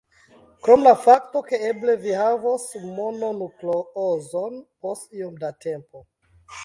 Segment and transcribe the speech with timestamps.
[0.67, 2.65] Krom la fakto ke eble vi havos
[3.01, 6.03] mononukleozon post iom da tempo.